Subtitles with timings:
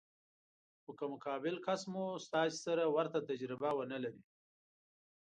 [0.83, 4.21] خو که مقابل کس مو تاسې سره ورته تجربه ونه لري.